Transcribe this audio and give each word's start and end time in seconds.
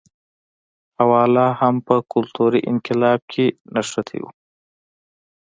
هوا 0.99 1.23
لا 1.35 1.47
هم 1.59 1.75
په 1.87 1.95
کلتوري 2.13 2.61
انقلاب 2.71 3.19
کې 3.31 3.45
نښتی 3.73 4.17
و. 4.21 4.25